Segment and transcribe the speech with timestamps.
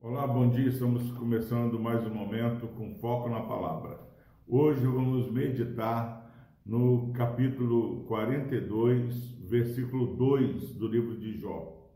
[0.00, 0.70] Olá, bom dia.
[0.70, 4.00] Estamos começando mais um momento com foco na palavra.
[4.48, 6.32] Hoje vamos meditar
[6.64, 11.90] no capítulo 42, versículo 2 do livro de Jó.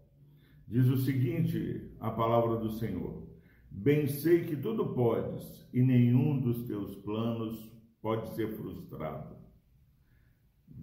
[0.66, 3.26] Diz o seguinte: a palavra do Senhor:
[3.70, 7.72] Bem sei que tudo podes e nenhum dos teus planos
[8.02, 9.47] pode ser frustrado.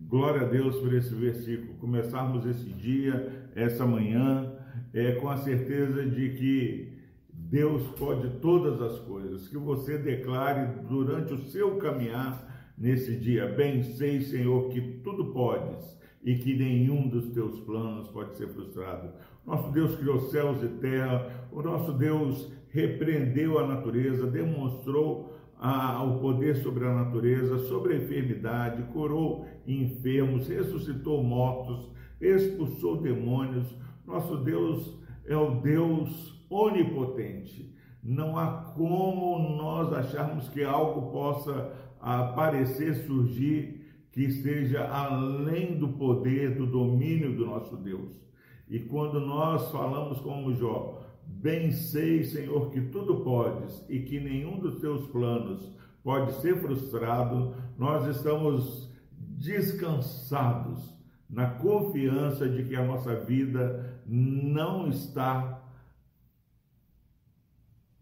[0.08, 1.74] Glória a Deus por esse versículo.
[1.80, 4.54] Começarmos esse dia, essa manhã,
[4.94, 6.96] é, com a certeza de que
[7.34, 9.48] Deus pode todas as coisas.
[9.48, 15.96] Que você declare durante o seu caminhar nesse dia: Bem sei, Senhor, que tudo podes
[16.24, 19.10] e que nenhum dos teus planos pode ser frustrado.
[19.46, 26.20] Nosso Deus criou céus e terra, o nosso Deus repreendeu a natureza, demonstrou a, o
[26.20, 33.76] poder sobre a natureza, sobre a enfermidade, curou enfermos, ressuscitou mortos, expulsou demônios.
[34.06, 37.74] Nosso Deus é o Deus onipotente.
[38.04, 46.56] Não há como nós acharmos que algo possa aparecer, surgir, que esteja além do poder,
[46.56, 48.26] do domínio do nosso Deus.
[48.70, 50.95] E quando nós falamos como Jó,
[51.28, 55.72] Bem sei, Senhor, que tudo podes e que nenhum dos teus planos
[56.04, 57.56] pode ser frustrado.
[57.78, 60.96] Nós estamos descansados
[61.30, 65.62] na confiança de que a nossa vida não está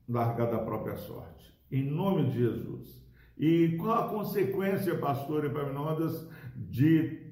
[0.07, 1.53] largada à própria sorte.
[1.71, 3.03] Em nome de Jesus.
[3.37, 7.22] E qual a consequência, pastor Epaminondas, de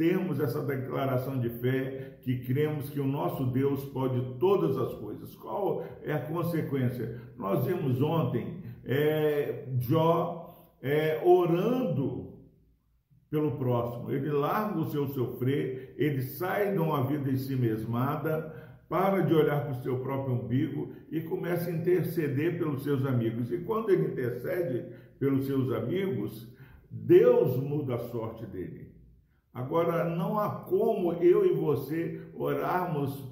[0.00, 5.34] temos essa declaração de fé que cremos que o nosso Deus pode todas as coisas.
[5.34, 7.20] Qual é a consequência?
[7.36, 12.32] Nós vimos ontem é, Jó é, orando
[13.28, 14.10] pelo próximo.
[14.10, 18.54] Ele larga o seu sofrer, ele sai de uma vida em si mesmada,
[18.88, 23.52] para de olhar para o seu próprio umbigo e começa a interceder pelos seus amigos.
[23.52, 24.82] E quando ele intercede
[25.18, 26.50] pelos seus amigos,
[26.90, 28.89] Deus muda a sorte dele.
[29.52, 33.30] Agora, não há como eu e você orarmos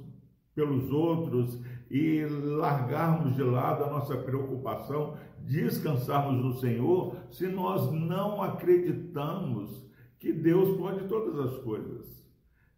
[0.55, 8.43] pelos outros e largarmos de lado a nossa preocupação, descansarmos no Senhor, se nós não
[8.43, 9.87] acreditamos
[10.19, 12.18] que Deus pode todas as coisas.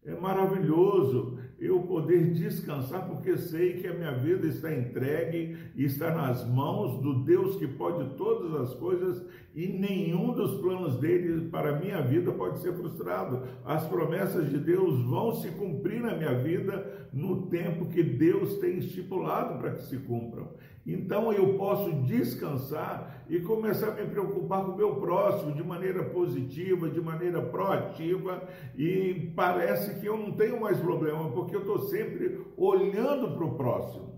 [0.02, 6.14] É maravilhoso eu poder descansar, porque sei que a minha vida está entregue e está
[6.14, 9.22] nas mãos do Deus que pode todas as coisas
[9.54, 13.42] e nenhum dos planos dele para a minha vida pode ser frustrado.
[13.62, 18.78] As promessas de Deus vão se cumprir na minha vida no tempo que Deus tem
[18.78, 20.48] estipulado para que se cumpram.
[20.92, 26.02] Então eu posso descansar e começar a me preocupar com o meu próximo de maneira
[26.04, 28.42] positiva, de maneira proativa,
[28.76, 33.54] e parece que eu não tenho mais problema, porque eu estou sempre olhando para o
[33.54, 34.10] próximo.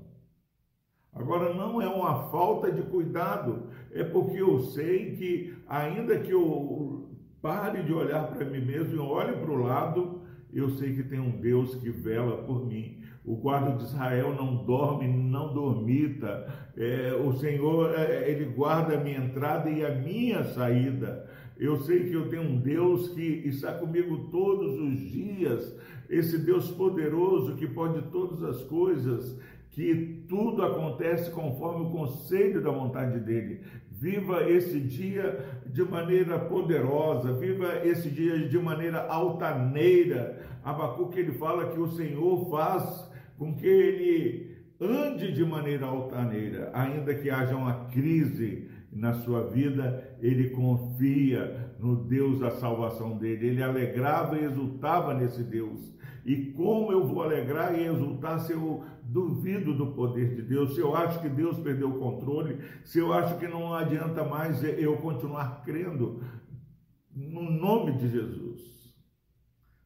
[1.13, 7.11] Agora, não é uma falta de cuidado, é porque eu sei que, ainda que eu
[7.43, 10.23] pare de olhar para mim mesmo e olhe para o lado,
[10.55, 13.02] eu sei que tem um Deus que vela por mim.
[13.25, 16.47] O guarda de Israel não dorme, não dormita.
[16.77, 21.29] É, o Senhor, é, Ele guarda a minha entrada e a minha saída.
[21.57, 25.77] Eu sei que eu tenho um Deus que está comigo todos os dias.
[26.11, 29.39] Esse Deus poderoso que pode todas as coisas
[29.71, 33.61] que tudo acontece conforme o conselho da vontade dele.
[33.91, 40.45] Viva esse dia de maneira poderosa, viva esse dia de maneira altaneira.
[40.63, 43.11] Abacuque ele fala que o Senhor faz
[43.43, 50.17] com que ele ande de maneira altaneira, ainda que haja uma crise na sua vida,
[50.21, 53.49] ele confia no Deus da salvação dele.
[53.49, 55.93] Ele alegrava e exultava nesse Deus.
[56.25, 60.81] E como eu vou alegrar e exultar se eu duvido do poder de Deus, se
[60.81, 64.99] eu acho que Deus perdeu o controle, se eu acho que não adianta mais eu
[64.99, 66.23] continuar crendo
[67.13, 68.63] no nome de Jesus.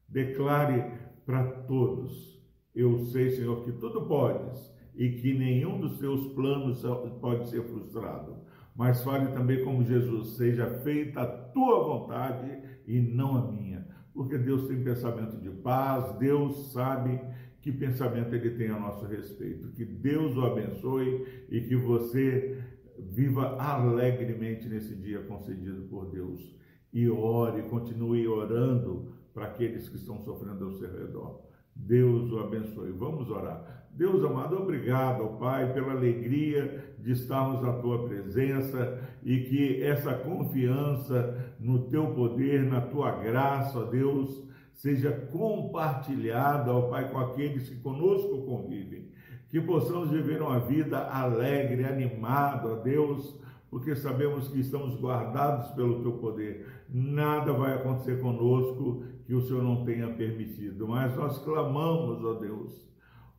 [0.07, 0.91] Declare
[1.25, 2.36] para todos:
[2.77, 6.83] Eu sei, Senhor, que tudo podes e que nenhum dos teus planos
[7.19, 8.37] pode ser frustrado.
[8.75, 13.87] Mas fale também como Jesus: Seja feita a tua vontade e não a minha.
[14.13, 17.19] Porque Deus tem pensamento de paz, Deus sabe
[17.61, 19.69] que pensamento ele tem a nosso respeito.
[19.69, 22.63] Que Deus o abençoe e que você
[22.99, 26.55] viva alegremente nesse dia concedido por Deus.
[26.93, 31.47] E ore, continue orando para aqueles que estão sofrendo ao seu redor.
[31.79, 32.91] Deus o abençoe.
[32.91, 33.77] Vamos orar.
[33.97, 41.55] Deus amado, obrigado, Pai, pela alegria de estarmos na tua presença e que essa confiança
[41.59, 48.45] no teu poder, na tua graça, Deus, seja compartilhada, ó Pai, com aqueles que conosco
[48.45, 49.09] convivem.
[49.49, 53.39] Que possamos viver uma vida alegre, animada, ó Deus,
[53.69, 56.67] porque sabemos que estamos guardados pelo teu poder.
[56.89, 62.87] Nada vai acontecer conosco que o Senhor não tenha permitido, mas nós clamamos, ó Deus.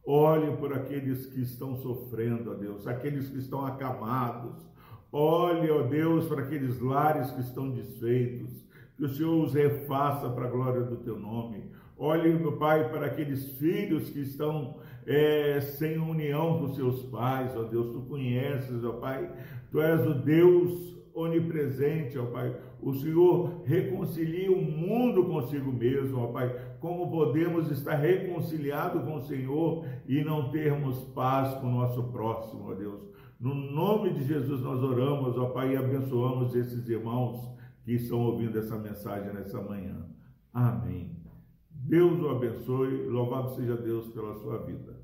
[0.05, 4.69] Olhe por aqueles que estão sofrendo, ó Deus, aqueles que estão acamados.
[5.11, 8.67] Olhe, ó Deus, para aqueles lares que estão desfeitos.
[8.97, 11.71] Que o Senhor os refaça para a glória do teu nome.
[11.97, 14.77] Olhe, meu Pai, para aqueles filhos que estão
[15.07, 17.93] é, sem união com seus pais, ó Deus.
[17.93, 19.31] Tu conheces, ó Pai.
[19.70, 22.56] Tu és o Deus onipresente, ó Pai.
[22.81, 26.49] O Senhor reconcilia o mundo consigo mesmo, ó Pai.
[26.81, 32.70] Como podemos estar reconciliados com o Senhor e não termos paz com o nosso próximo,
[32.70, 33.03] ó Deus.
[33.38, 37.49] No nome de Jesus nós oramos, ó Pai, e abençoamos esses irmãos
[37.85, 40.06] que estão ouvindo essa mensagem nessa manhã.
[40.53, 41.17] Amém.
[41.70, 43.06] Deus o abençoe.
[43.06, 44.98] Louvado seja Deus pela sua vida.